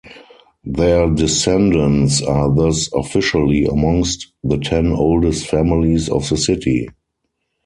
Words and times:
Their 0.65 1.11
descendants 1.11 2.23
are 2.23 2.51
thus 2.55 2.91
officially 2.91 3.65
amongst 3.65 4.31
the 4.43 4.57
ten 4.57 4.87
oldest 4.91 5.45
families 5.45 6.09
of 6.09 6.27
the 6.27 6.37
city. 6.37 6.87